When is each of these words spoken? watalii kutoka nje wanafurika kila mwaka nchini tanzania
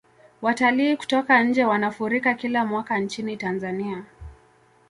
watalii 0.41 0.95
kutoka 0.97 1.43
nje 1.43 1.65
wanafurika 1.65 2.33
kila 2.33 2.65
mwaka 2.65 2.99
nchini 2.99 3.37
tanzania 3.37 4.03